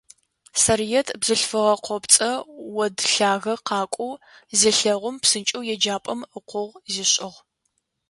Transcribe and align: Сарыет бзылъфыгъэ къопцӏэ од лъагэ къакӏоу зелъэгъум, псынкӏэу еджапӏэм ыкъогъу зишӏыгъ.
Сарыет 0.61 1.07
бзылъфыгъэ 1.19 1.75
къопцӏэ 1.85 2.31
од 2.83 2.95
лъагэ 3.15 3.55
къакӏоу 3.67 4.13
зелъэгъум, 4.59 5.15
псынкӏэу 5.21 5.67
еджапӏэм 5.73 6.19
ыкъогъу 6.37 6.79
зишӏыгъ. 6.93 7.37